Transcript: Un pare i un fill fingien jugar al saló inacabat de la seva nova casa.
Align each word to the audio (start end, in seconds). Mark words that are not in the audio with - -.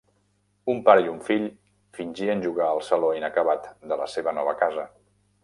Un 0.71 0.79
pare 0.87 1.03
i 1.03 1.11
un 1.11 1.19
fill 1.27 1.45
fingien 1.99 2.41
jugar 2.47 2.71
al 2.71 2.81
saló 2.89 3.13
inacabat 3.19 3.69
de 3.93 4.01
la 4.03 4.09
seva 4.17 4.35
nova 4.41 4.57
casa. 4.65 4.89